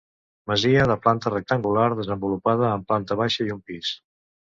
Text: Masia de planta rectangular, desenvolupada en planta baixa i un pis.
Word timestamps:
Masia 0.51 0.85
de 0.91 0.95
planta 1.03 1.33
rectangular, 1.35 1.85
desenvolupada 2.01 2.75
en 2.81 2.91
planta 2.91 3.23
baixa 3.25 3.51
i 3.51 3.59
un 3.61 3.65
pis. 3.73 3.97